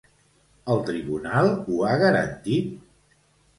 [0.75, 2.75] El tribunal ho ha garantit?